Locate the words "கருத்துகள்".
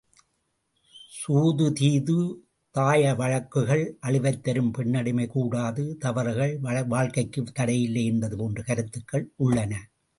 8.61-9.25